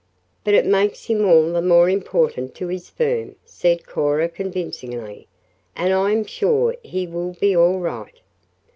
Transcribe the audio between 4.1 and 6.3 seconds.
convincingly, "and I am